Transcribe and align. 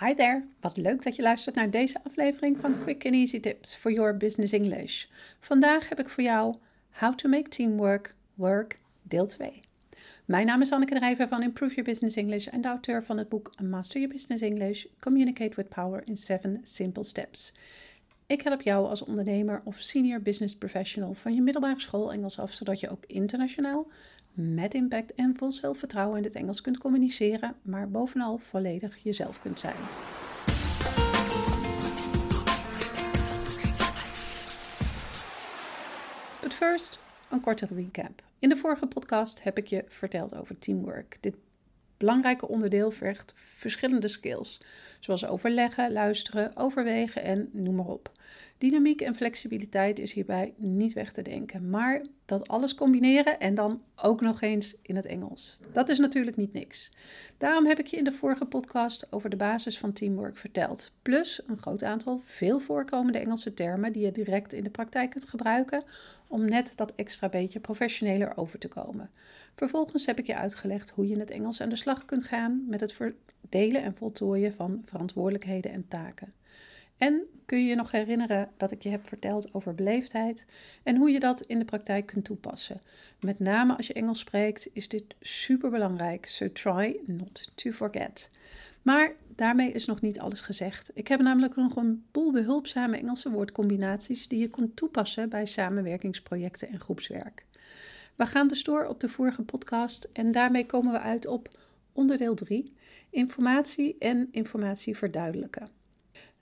Hi 0.00 0.14
there, 0.14 0.44
wat 0.60 0.76
leuk 0.76 1.02
dat 1.02 1.16
je 1.16 1.22
luistert 1.22 1.54
naar 1.54 1.70
deze 1.70 2.04
aflevering 2.04 2.56
van 2.60 2.78
Quick 2.78 3.04
and 3.04 3.14
Easy 3.14 3.40
Tips 3.40 3.76
for 3.76 3.92
Your 3.92 4.16
Business 4.16 4.52
English. 4.52 5.04
Vandaag 5.40 5.88
heb 5.88 6.00
ik 6.00 6.08
voor 6.08 6.22
jou 6.22 6.54
How 6.90 7.14
to 7.14 7.28
Make 7.28 7.48
Teamwork 7.48 8.14
Work, 8.34 8.78
deel 9.02 9.26
2. 9.26 9.60
Mijn 10.24 10.46
naam 10.46 10.60
is 10.60 10.72
Anneke 10.72 10.94
Drijver 10.94 11.28
van 11.28 11.42
Improve 11.42 11.74
Your 11.74 11.90
Business 11.90 12.16
English 12.16 12.46
en 12.46 12.60
de 12.60 12.68
auteur 12.68 13.04
van 13.04 13.18
het 13.18 13.28
boek 13.28 13.50
Master 13.62 14.00
Your 14.00 14.14
Business 14.14 14.42
English, 14.42 14.84
Communicate 15.00 15.56
with 15.56 15.68
Power 15.68 16.02
in 16.04 16.16
7 16.16 16.60
Simple 16.62 17.04
Steps. 17.04 17.52
Ik 18.26 18.42
help 18.42 18.62
jou 18.62 18.88
als 18.88 19.04
ondernemer 19.04 19.60
of 19.64 19.76
senior 19.76 20.20
business 20.20 20.56
professional 20.56 21.14
van 21.14 21.34
je 21.34 21.42
middelbare 21.42 21.80
school 21.80 22.12
Engels 22.12 22.38
af, 22.38 22.52
zodat 22.52 22.80
je 22.80 22.90
ook 22.90 23.04
internationaal 23.06 23.86
met 24.32 24.74
impact 24.74 25.14
en 25.14 25.36
vol 25.36 25.52
zelfvertrouwen 25.52 26.18
in 26.18 26.24
het 26.24 26.34
Engels 26.34 26.60
kunt 26.60 26.78
communiceren, 26.78 27.56
maar 27.62 27.90
bovenal 27.90 28.38
volledig 28.38 28.96
jezelf 29.02 29.40
kunt 29.40 29.58
zijn. 29.58 29.76
But 36.40 36.54
first, 36.54 37.00
een 37.30 37.40
korte 37.40 37.66
recap. 37.74 38.22
In 38.38 38.48
de 38.48 38.56
vorige 38.56 38.86
podcast 38.86 39.42
heb 39.42 39.58
ik 39.58 39.66
je 39.66 39.84
verteld 39.88 40.34
over 40.34 40.58
teamwork. 40.58 41.18
Dit 41.20 41.34
belangrijke 41.96 42.48
onderdeel 42.48 42.90
vergt 42.90 43.32
verschillende 43.36 44.08
skills, 44.08 44.60
zoals 45.00 45.26
overleggen, 45.26 45.92
luisteren, 45.92 46.56
overwegen 46.56 47.22
en 47.22 47.48
noem 47.52 47.74
maar 47.74 47.86
op. 47.86 48.12
Dynamiek 48.58 49.00
en 49.00 49.14
flexibiliteit 49.14 49.98
is 49.98 50.12
hierbij 50.12 50.54
niet 50.56 50.92
weg 50.92 51.12
te 51.12 51.22
denken, 51.22 51.70
maar 51.70 52.02
dat 52.24 52.48
alles 52.48 52.74
combineren 52.74 53.40
en 53.40 53.54
dan 53.54 53.82
ook 54.02 54.20
nog 54.20 54.40
eens 54.40 54.74
in 54.82 54.96
het 54.96 55.06
Engels. 55.06 55.58
Dat 55.72 55.88
is 55.88 55.98
natuurlijk 55.98 56.36
niet 56.36 56.52
niks. 56.52 56.90
Daarom 57.38 57.66
heb 57.66 57.78
ik 57.78 57.86
je 57.86 57.96
in 57.96 58.04
de 58.04 58.12
vorige 58.12 58.44
podcast 58.44 59.06
over 59.10 59.30
de 59.30 59.36
basis 59.36 59.78
van 59.78 59.92
teamwork 59.92 60.36
verteld, 60.36 60.90
plus 61.02 61.40
een 61.46 61.58
groot 61.58 61.82
aantal 61.82 62.20
veel 62.24 62.60
voorkomende 62.60 63.18
Engelse 63.18 63.54
termen 63.54 63.92
die 63.92 64.04
je 64.04 64.12
direct 64.12 64.52
in 64.52 64.64
de 64.64 64.70
praktijk 64.70 65.10
kunt 65.10 65.28
gebruiken 65.28 65.84
om 66.26 66.48
net 66.48 66.76
dat 66.76 66.92
extra 66.94 67.28
beetje 67.28 67.60
professioneler 67.60 68.36
over 68.36 68.58
te 68.58 68.68
komen. 68.68 69.10
Vervolgens 69.54 70.06
heb 70.06 70.18
ik 70.18 70.26
je 70.26 70.36
uitgelegd 70.36 70.90
hoe 70.90 71.06
je 71.06 71.12
in 71.12 71.20
het 71.20 71.30
Engels 71.30 71.60
aan 71.60 71.68
de 71.68 71.76
slag 71.84 72.04
kunt 72.04 72.24
gaan 72.24 72.64
met 72.68 72.80
het 72.80 72.92
verdelen 72.92 73.82
en 73.82 73.96
voltooien 73.96 74.52
van 74.52 74.82
verantwoordelijkheden 74.84 75.72
en 75.72 75.88
taken. 75.88 76.32
En 76.98 77.22
kun 77.46 77.58
je 77.58 77.64
je 77.64 77.74
nog 77.74 77.90
herinneren 77.90 78.50
dat 78.56 78.70
ik 78.70 78.82
je 78.82 78.88
heb 78.88 79.08
verteld 79.08 79.54
over 79.54 79.74
beleefdheid 79.74 80.46
en 80.82 80.96
hoe 80.96 81.10
je 81.10 81.20
dat 81.20 81.40
in 81.40 81.58
de 81.58 81.64
praktijk 81.64 82.06
kunt 82.06 82.24
toepassen? 82.24 82.80
Met 83.20 83.38
name 83.38 83.76
als 83.76 83.86
je 83.86 83.92
Engels 83.92 84.18
spreekt 84.18 84.68
is 84.72 84.88
dit 84.88 85.04
super 85.20 85.70
belangrijk, 85.70 86.28
so 86.28 86.52
try 86.52 86.96
not 87.06 87.50
to 87.54 87.70
forget. 87.70 88.30
Maar 88.82 89.12
daarmee 89.28 89.72
is 89.72 89.86
nog 89.86 90.00
niet 90.00 90.20
alles 90.20 90.40
gezegd. 90.40 90.90
Ik 90.94 91.08
heb 91.08 91.20
namelijk 91.20 91.56
nog 91.56 91.76
een 91.76 92.04
boel 92.12 92.32
behulpzame 92.32 92.96
Engelse 92.96 93.30
woordcombinaties 93.30 94.28
die 94.28 94.38
je 94.38 94.48
kunt 94.48 94.76
toepassen 94.76 95.28
bij 95.28 95.46
samenwerkingsprojecten 95.46 96.68
en 96.68 96.80
groepswerk. 96.80 97.44
We 98.14 98.26
gaan 98.26 98.48
dus 98.48 98.62
door 98.62 98.86
op 98.86 99.00
de 99.00 99.08
vorige 99.08 99.42
podcast 99.42 100.08
en 100.12 100.32
daarmee 100.32 100.66
komen 100.66 100.92
we 100.92 100.98
uit 100.98 101.26
op 101.26 101.48
onderdeel 101.94 102.34
3: 102.34 102.72
informatie 103.10 103.96
en 103.98 104.28
informatie 104.30 104.96
verduidelijken. 104.96 105.68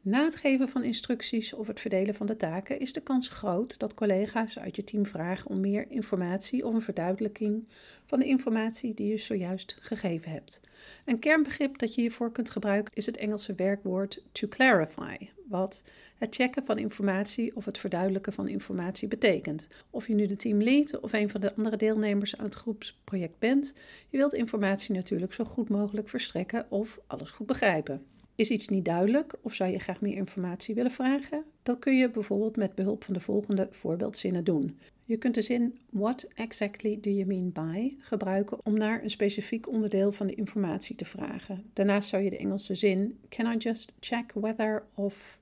Na 0.05 0.25
het 0.25 0.36
geven 0.36 0.69
van 0.69 0.83
instructies 0.83 1.53
of 1.53 1.67
het 1.67 1.81
verdelen 1.81 2.14
van 2.14 2.27
de 2.27 2.36
taken 2.36 2.81
is 2.81 2.92
de 2.92 3.00
kans 3.00 3.28
groot 3.28 3.78
dat 3.78 3.95
collega's 3.95 4.58
uit 4.58 4.77
je 4.77 4.84
team 4.84 5.06
vragen 5.06 5.50
om 5.50 5.61
meer 5.61 5.91
informatie 5.91 6.67
of 6.67 6.75
een 6.75 6.83
verduidelijking 6.83 7.69
van 8.06 8.19
de 8.19 8.25
informatie 8.25 8.95
die 8.95 9.08
je 9.08 9.17
zojuist 9.17 9.77
gegeven 9.80 10.30
hebt. 10.30 10.61
Een 11.05 11.19
kernbegrip 11.19 11.78
dat 11.78 11.95
je 11.95 12.00
hiervoor 12.00 12.33
kunt 12.33 12.50
gebruiken 12.50 12.95
is 12.95 13.06
het 13.06 13.17
Engelse 13.17 13.55
werkwoord 13.55 14.23
to 14.33 14.48
clarify, 14.48 15.17
wat 15.48 15.84
het 16.19 16.34
checken 16.34 16.64
van 16.64 16.78
informatie 16.78 17.56
of 17.56 17.64
het 17.64 17.78
verduidelijken 17.78 18.33
van 18.33 18.48
informatie 18.48 19.08
betekent. 19.08 19.69
Of 19.91 20.06
je 20.06 20.14
nu 20.14 20.27
de 20.27 20.36
teamlead 20.36 21.00
of 21.00 21.12
een 21.12 21.30
van 21.30 21.41
de 21.41 21.55
andere 21.55 21.77
deelnemers 21.77 22.36
aan 22.36 22.45
het 22.45 22.55
groepsproject 22.55 23.39
bent, 23.39 23.74
je 24.08 24.17
wilt 24.17 24.35
informatie 24.35 24.95
natuurlijk 24.95 25.33
zo 25.33 25.45
goed 25.45 25.68
mogelijk 25.68 26.08
verstrekken 26.08 26.67
of 26.68 26.98
alles 27.07 27.30
goed 27.30 27.46
begrijpen. 27.46 28.07
Is 28.35 28.51
iets 28.51 28.69
niet 28.69 28.85
duidelijk 28.85 29.35
of 29.43 29.55
zou 29.55 29.70
je 29.70 29.79
graag 29.79 30.01
meer 30.01 30.17
informatie 30.17 30.75
willen 30.75 30.91
vragen? 30.91 31.45
Dat 31.63 31.79
kun 31.79 31.97
je 31.97 32.11
bijvoorbeeld 32.11 32.57
met 32.57 32.75
behulp 32.75 33.05
van 33.05 33.15
de 33.15 33.20
volgende 33.20 33.69
voorbeeldzinnen 33.70 34.45
doen. 34.45 34.79
Je 35.05 35.17
kunt 35.17 35.35
de 35.35 35.43
zin 35.43 35.79
What 35.91 36.29
exactly 36.35 36.98
do 37.01 37.11
you 37.11 37.27
mean 37.27 37.53
by 37.53 37.95
gebruiken 37.98 38.59
om 38.63 38.79
naar 38.79 39.03
een 39.03 39.11
specifiek 39.11 39.69
onderdeel 39.69 40.13
van 40.13 40.27
de 40.27 40.35
informatie 40.35 40.97
te 40.97 41.05
vragen. 41.05 41.65
Daarnaast 41.73 42.09
zou 42.09 42.23
je 42.23 42.31
de 42.31 42.39
Engelse 42.39 42.75
zin 42.75 43.19
Can 43.29 43.53
I 43.53 43.57
just 43.57 43.92
check 44.01 44.33
whether 44.35 44.85
of 44.95 45.41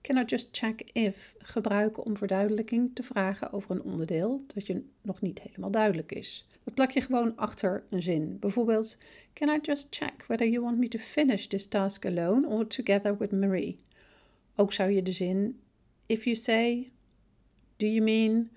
Can 0.00 0.16
I 0.16 0.24
just 0.24 0.48
check 0.52 0.90
if 0.92 1.34
gebruiken 1.38 2.04
om 2.04 2.16
verduidelijking 2.16 2.90
te 2.94 3.02
vragen 3.02 3.52
over 3.52 3.70
een 3.70 3.82
onderdeel 3.82 4.42
dat 4.54 4.66
je 4.66 4.82
nog 5.02 5.20
niet 5.20 5.40
helemaal 5.40 5.70
duidelijk 5.70 6.12
is. 6.12 6.46
Dat 6.68 6.76
plak 6.76 6.90
je 6.90 7.00
gewoon 7.00 7.36
achter 7.36 7.84
een 7.90 8.02
zin. 8.02 8.38
Bijvoorbeeld, 8.38 8.98
Can 9.32 9.48
I 9.48 9.58
just 9.62 9.86
check 9.90 10.24
whether 10.26 10.48
you 10.48 10.64
want 10.64 10.78
me 10.78 10.88
to 10.88 10.98
finish 10.98 11.46
this 11.46 11.66
task 11.66 12.06
alone 12.06 12.48
or 12.48 12.66
together 12.66 13.16
with 13.16 13.32
Marie? 13.32 13.76
Ook 14.56 14.72
zou 14.72 14.90
je 14.90 15.02
de 15.02 15.12
zin 15.12 15.60
If 16.06 16.24
you 16.24 16.36
say, 16.36 16.90
do 17.76 17.86
you 17.86 18.00
mean, 18.00 18.50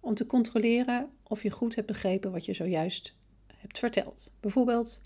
om 0.00 0.14
te 0.14 0.26
controleren 0.26 1.10
of 1.22 1.42
je 1.42 1.50
goed 1.50 1.74
hebt 1.74 1.86
begrepen 1.86 2.32
wat 2.32 2.44
je 2.44 2.54
zojuist 2.54 3.14
hebt 3.46 3.78
verteld. 3.78 4.32
Bijvoorbeeld, 4.40 5.00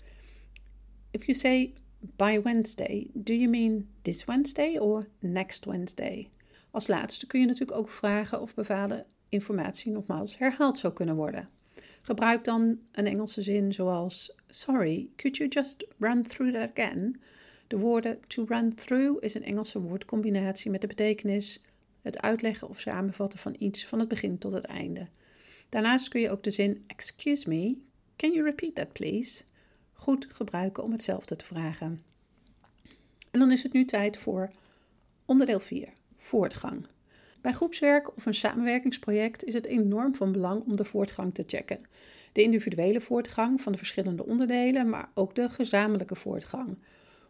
if 1.11 1.25
you 1.25 1.37
say 1.37 1.73
by 1.99 2.41
Wednesday, 2.43 3.09
do 3.13 3.33
you 3.33 3.49
mean 3.49 3.87
this 4.01 4.25
Wednesday 4.25 4.77
or 4.77 5.07
next 5.19 5.65
Wednesday? 5.65 6.29
Als 6.71 6.87
laatste 6.87 7.27
kun 7.27 7.39
je 7.39 7.45
natuurlijk 7.45 7.77
ook 7.77 7.89
vragen 7.89 8.41
of 8.41 8.53
bepaalde 8.53 9.05
informatie 9.29 9.91
nogmaals 9.91 10.37
herhaald 10.37 10.77
zou 10.77 10.93
kunnen 10.93 11.15
worden. 11.15 11.49
Gebruik 12.05 12.43
dan 12.43 12.79
een 12.91 13.07
Engelse 13.07 13.41
zin 13.41 13.73
zoals 13.73 14.35
Sorry, 14.47 15.09
could 15.15 15.37
you 15.37 15.49
just 15.49 15.85
run 15.97 16.23
through 16.23 16.53
that 16.53 16.69
again? 16.71 17.21
De 17.67 17.77
woorden 17.77 18.19
to 18.27 18.45
run 18.47 18.75
through 18.75 19.23
is 19.23 19.33
een 19.33 19.43
Engelse 19.43 19.79
woordcombinatie 19.79 20.71
met 20.71 20.81
de 20.81 20.87
betekenis 20.87 21.61
het 22.01 22.21
uitleggen 22.21 22.69
of 22.69 22.79
samenvatten 22.79 23.39
van 23.39 23.55
iets 23.59 23.85
van 23.85 23.99
het 23.99 24.07
begin 24.07 24.37
tot 24.37 24.51
het 24.51 24.65
einde. 24.65 25.07
Daarnaast 25.69 26.07
kun 26.07 26.21
je 26.21 26.29
ook 26.29 26.43
de 26.43 26.51
zin 26.51 26.83
Excuse 26.87 27.49
me, 27.49 27.77
can 28.15 28.31
you 28.31 28.43
repeat 28.43 28.75
that 28.75 28.93
please? 28.93 29.43
goed 29.93 30.27
gebruiken 30.29 30.83
om 30.83 30.91
hetzelfde 30.91 31.35
te 31.35 31.45
vragen. 31.45 32.03
En 33.31 33.39
dan 33.39 33.51
is 33.51 33.63
het 33.63 33.73
nu 33.73 33.85
tijd 33.85 34.17
voor 34.17 34.49
onderdeel 35.25 35.59
4, 35.59 35.89
voortgang. 36.17 36.85
Bij 37.43 37.53
groepswerk 37.53 38.15
of 38.17 38.25
een 38.25 38.33
samenwerkingsproject 38.33 39.43
is 39.43 39.53
het 39.53 39.65
enorm 39.65 40.15
van 40.15 40.31
belang 40.31 40.63
om 40.65 40.75
de 40.75 40.85
voortgang 40.85 41.33
te 41.33 41.43
checken. 41.47 41.79
De 42.31 42.41
individuele 42.41 43.01
voortgang 43.01 43.61
van 43.61 43.71
de 43.71 43.77
verschillende 43.77 44.25
onderdelen, 44.25 44.89
maar 44.89 45.09
ook 45.13 45.35
de 45.35 45.49
gezamenlijke 45.49 46.15
voortgang. 46.15 46.77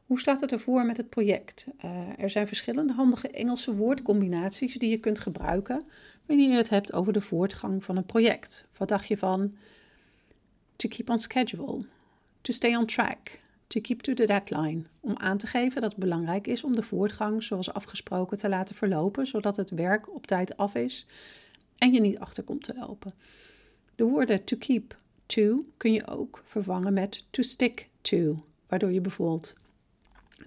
Hoe 0.06 0.20
staat 0.20 0.42
het 0.42 0.52
ervoor 0.52 0.86
met 0.86 0.98
het 0.98 1.10
project? 1.10 1.68
Uh, 1.86 1.92
er 2.18 2.30
zijn 2.30 2.48
verschillende 2.48 2.94
handige 2.94 3.28
Engelse 3.28 3.76
woordcombinaties 3.76 4.74
die 4.74 4.90
je 4.90 5.00
kunt 5.00 5.20
gebruiken 5.20 5.84
wanneer 6.26 6.50
je 6.50 6.56
het 6.56 6.70
hebt 6.70 6.94
over 6.94 7.14
de 7.14 7.22
voortgang 7.22 7.84
van 7.84 7.98
een 7.98 8.06
project. 8.06 8.66
Wat 8.78 8.88
dacht 8.88 9.08
je 9.08 9.18
van 9.18 9.56
to 10.76 10.90
keep 10.90 11.10
on 11.10 11.20
schedule, 11.20 11.86
to 12.42 12.54
stay 12.54 12.76
on 12.76 12.86
track, 12.86 13.40
to 13.74 13.82
keep 13.82 14.02
to 14.02 14.14
the 14.14 14.26
deadline, 14.26 14.84
om 15.00 15.18
aan 15.18 15.38
te 15.38 15.48
geven 15.48 15.82
dat 15.82 15.92
het 15.92 16.00
belangrijk 16.00 16.48
is 16.48 16.64
om 16.64 16.76
de 16.76 16.84
voortgang 16.84 17.44
zoals 17.44 17.74
afgesproken 17.74 18.38
te 18.38 18.50
laten 18.50 18.76
verlopen, 18.76 19.28
zodat 19.28 19.56
het 19.56 19.70
werk 19.70 20.16
op 20.16 20.28
tijd 20.28 20.58
af 20.58 20.76
is 20.76 21.06
en 21.78 21.94
je 21.94 22.00
niet 22.00 22.20
achter 22.20 22.44
komt 22.44 22.64
te 22.64 22.74
lopen. 22.80 23.14
De 23.96 24.04
woorden 24.04 24.44
to 24.44 24.58
keep 24.58 24.98
to 25.26 25.66
kun 25.78 25.94
je 25.94 26.08
ook 26.08 26.42
vervangen 26.46 26.94
met 26.94 27.26
to 27.30 27.44
stick 27.44 27.90
to, 28.02 28.46
waardoor 28.68 28.92
je 28.92 29.02
bijvoorbeeld 29.02 29.54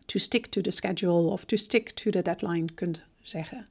to 0.05 0.19
stick 0.19 0.47
to 0.47 0.61
the 0.61 0.71
schedule 0.71 1.31
of 1.31 1.45
to 1.45 1.57
stick 1.57 1.91
to 1.91 2.11
the 2.11 2.23
deadline 2.23 2.73
kunt 2.75 3.01
zeggen. 3.23 3.67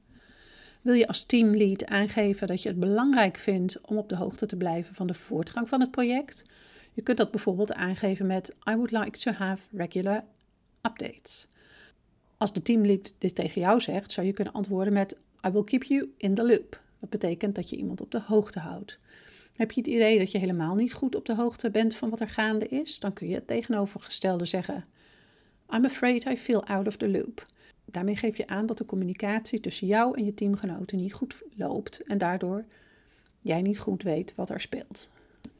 Wil 0.80 0.94
je 0.94 1.08
als 1.08 1.24
teamlead 1.24 1.86
aangeven 1.86 2.46
dat 2.46 2.62
je 2.62 2.68
het 2.68 2.80
belangrijk 2.80 3.38
vindt 3.38 3.80
om 3.80 3.96
op 3.96 4.08
de 4.08 4.16
hoogte 4.16 4.46
te 4.46 4.56
blijven 4.56 4.94
van 4.94 5.06
de 5.06 5.14
voortgang 5.14 5.68
van 5.68 5.80
het 5.80 5.90
project? 5.90 6.44
Je 6.96 7.02
kunt 7.02 7.18
dat 7.18 7.30
bijvoorbeeld 7.30 7.72
aangeven 7.72 8.26
met 8.26 8.48
I 8.68 8.74
would 8.74 8.90
like 8.90 9.18
to 9.18 9.32
have 9.32 9.66
regular 9.72 10.24
updates. 10.82 11.46
Als 12.36 12.52
de 12.52 12.62
teamlead 12.62 13.14
dit 13.18 13.34
tegen 13.34 13.60
jou 13.60 13.80
zegt, 13.80 14.12
zou 14.12 14.26
je 14.26 14.32
kunnen 14.32 14.54
antwoorden 14.54 14.92
met 14.92 15.16
I 15.46 15.50
will 15.50 15.64
keep 15.64 15.82
you 15.82 16.12
in 16.16 16.34
the 16.34 16.46
loop. 16.46 16.80
Dat 17.00 17.10
betekent 17.10 17.54
dat 17.54 17.70
je 17.70 17.76
iemand 17.76 18.00
op 18.00 18.10
de 18.10 18.20
hoogte 18.20 18.58
houdt. 18.58 18.98
Heb 19.52 19.72
je 19.72 19.80
het 19.80 19.90
idee 19.90 20.18
dat 20.18 20.32
je 20.32 20.38
helemaal 20.38 20.74
niet 20.74 20.92
goed 20.92 21.14
op 21.14 21.24
de 21.24 21.34
hoogte 21.34 21.70
bent 21.70 21.94
van 21.94 22.10
wat 22.10 22.20
er 22.20 22.28
gaande 22.28 22.68
is, 22.68 23.00
dan 23.00 23.12
kun 23.12 23.28
je 23.28 23.34
het 23.34 23.46
tegenovergestelde 23.46 24.46
zeggen. 24.46 24.84
I'm 25.70 25.84
afraid 25.84 26.24
I 26.24 26.36
feel 26.36 26.64
out 26.64 26.86
of 26.86 26.96
the 26.96 27.08
loop. 27.08 27.46
Daarmee 27.84 28.16
geef 28.16 28.36
je 28.36 28.46
aan 28.46 28.66
dat 28.66 28.78
de 28.78 28.84
communicatie 28.84 29.60
tussen 29.60 29.86
jou 29.86 30.16
en 30.18 30.24
je 30.24 30.34
teamgenoten 30.34 30.96
niet 30.96 31.14
goed 31.14 31.42
loopt 31.56 32.02
en 32.02 32.18
daardoor 32.18 32.64
jij 33.40 33.62
niet 33.62 33.78
goed 33.78 34.02
weet 34.02 34.34
wat 34.34 34.50
er 34.50 34.60
speelt. 34.60 35.10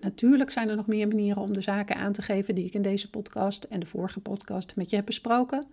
Natuurlijk 0.01 0.51
zijn 0.51 0.69
er 0.69 0.77
nog 0.77 0.87
meer 0.87 1.09
manieren 1.09 1.43
om 1.43 1.53
de 1.53 1.61
zaken 1.61 1.97
aan 1.97 2.13
te 2.13 2.23
geven 2.23 2.55
die 2.55 2.65
ik 2.65 2.75
in 2.75 2.83
deze 2.83 3.11
podcast 3.11 3.65
en 3.65 3.81
de 3.81 3.87
vorige 3.87 4.21
podcast 4.21 4.77
met 4.77 4.91
je 4.91 4.97
heb 4.97 5.07
besproken. 5.07 5.67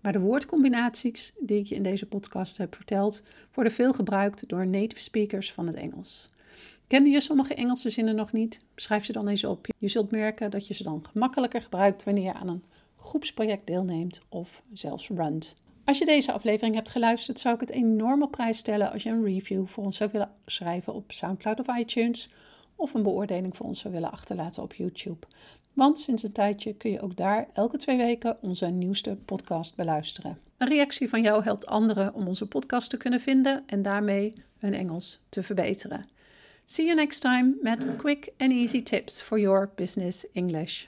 Maar 0.00 0.12
de 0.12 0.20
woordcombinaties 0.20 1.32
die 1.40 1.58
ik 1.58 1.66
je 1.66 1.74
in 1.74 1.82
deze 1.82 2.06
podcast 2.06 2.56
heb 2.56 2.74
verteld, 2.74 3.22
worden 3.54 3.72
veel 3.72 3.92
gebruikt 3.92 4.48
door 4.48 4.66
native 4.66 5.02
speakers 5.02 5.52
van 5.52 5.66
het 5.66 5.76
Engels. 5.76 6.30
Kende 6.86 7.10
je 7.10 7.20
sommige 7.20 7.54
Engelse 7.54 7.90
zinnen 7.90 8.14
nog 8.14 8.32
niet? 8.32 8.60
Schrijf 8.76 9.04
ze 9.04 9.12
dan 9.12 9.28
eens 9.28 9.44
op. 9.44 9.66
Je 9.78 9.88
zult 9.88 10.10
merken 10.10 10.50
dat 10.50 10.66
je 10.66 10.74
ze 10.74 10.82
dan 10.82 11.04
gemakkelijker 11.10 11.62
gebruikt 11.62 12.04
wanneer 12.04 12.24
je 12.24 12.32
aan 12.32 12.48
een 12.48 12.64
groepsproject 12.96 13.66
deelneemt 13.66 14.20
of 14.28 14.62
zelfs 14.72 15.08
runt. 15.08 15.54
Als 15.84 15.98
je 15.98 16.04
deze 16.04 16.32
aflevering 16.32 16.74
hebt 16.74 16.90
geluisterd, 16.90 17.38
zou 17.38 17.54
ik 17.54 17.60
het 17.60 17.70
enorm 17.70 18.22
op 18.22 18.30
prijs 18.30 18.58
stellen 18.58 18.92
als 18.92 19.02
je 19.02 19.10
een 19.10 19.24
review 19.24 19.66
voor 19.66 19.84
ons 19.84 19.96
zou 19.96 20.10
willen 20.12 20.30
schrijven 20.46 20.94
op 20.94 21.12
SoundCloud 21.12 21.60
of 21.60 21.78
iTunes 21.78 22.28
of 22.82 22.94
een 22.94 23.02
beoordeling 23.02 23.56
voor 23.56 23.66
ons 23.66 23.80
zou 23.80 23.94
willen 23.94 24.12
achterlaten 24.12 24.62
op 24.62 24.74
YouTube. 24.74 25.26
Want 25.72 25.98
sinds 25.98 26.22
een 26.22 26.32
tijdje 26.32 26.74
kun 26.74 26.90
je 26.90 27.00
ook 27.00 27.16
daar 27.16 27.48
elke 27.52 27.76
twee 27.76 27.96
weken 27.96 28.36
onze 28.40 28.66
nieuwste 28.66 29.16
podcast 29.24 29.76
beluisteren. 29.76 30.38
Een 30.56 30.68
reactie 30.68 31.08
van 31.08 31.22
jou 31.22 31.42
helpt 31.42 31.66
anderen 31.66 32.14
om 32.14 32.26
onze 32.26 32.46
podcast 32.46 32.90
te 32.90 32.96
kunnen 32.96 33.20
vinden 33.20 33.62
en 33.66 33.82
daarmee 33.82 34.32
hun 34.58 34.74
Engels 34.74 35.20
te 35.28 35.42
verbeteren. 35.42 36.08
See 36.64 36.84
you 36.84 36.96
next 36.96 37.20
time 37.20 37.54
met 37.60 37.96
quick 37.96 38.32
and 38.38 38.52
easy 38.52 38.82
tips 38.82 39.20
for 39.20 39.38
your 39.38 39.70
business 39.74 40.24
English. 40.32 40.86